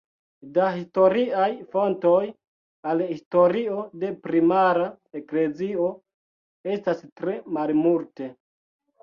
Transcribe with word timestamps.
Da 0.53 0.67
historiaj 0.75 1.49
fontoj 1.75 2.21
al 2.93 3.03
historio 3.09 3.77
de 4.05 4.09
primara 4.25 4.89
eklezio 5.21 5.87
estas 6.79 7.05
tre 7.23 7.39
malmulte. 7.61 8.33